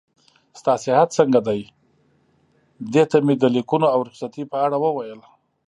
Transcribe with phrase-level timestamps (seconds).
[0.59, 1.61] ستا صحت څنګه دی؟
[2.93, 5.21] دې ته مې د لیکونو او رخصتۍ په اړه وویل.